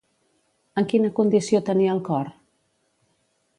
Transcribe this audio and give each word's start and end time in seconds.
En 0.81 0.87
quina 0.93 1.11
condició 1.19 1.61
tenia 1.69 1.93
el 1.99 2.03
cor? 2.09 2.33